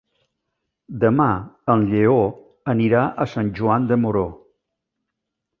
Demà 1.03 1.27
en 1.75 1.83
Lleó 1.91 2.17
anirà 2.75 3.05
a 3.27 3.31
Sant 3.37 3.55
Joan 3.61 3.89
de 3.93 4.03
Moró. 4.07 4.29